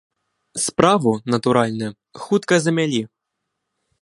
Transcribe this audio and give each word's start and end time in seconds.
Справу, 0.67 1.11
натуральна, 1.33 1.93
хутка 2.23 2.61
замялі. 2.65 3.01